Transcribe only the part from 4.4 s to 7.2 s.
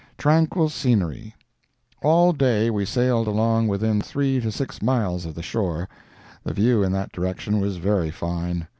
six miles of the shore. The view in that